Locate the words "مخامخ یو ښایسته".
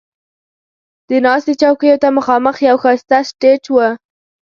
2.17-3.17